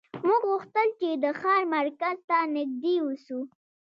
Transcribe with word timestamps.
موږ 0.27 0.41
غوښتل 0.51 0.87
چې 0.99 1.09
د 1.23 1.25
ښار 1.39 1.61
مرکز 1.75 2.17
ته 2.29 2.37
نږدې 2.55 2.95
اوسو 3.03 3.39